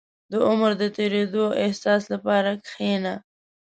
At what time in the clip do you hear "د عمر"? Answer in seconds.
0.31-0.71